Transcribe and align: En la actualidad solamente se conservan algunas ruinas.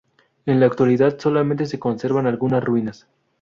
En 0.47 0.59
la 0.59 0.65
actualidad 0.65 1.19
solamente 1.19 1.67
se 1.67 1.77
conservan 1.77 2.25
algunas 2.25 2.63
ruinas. 2.63 3.07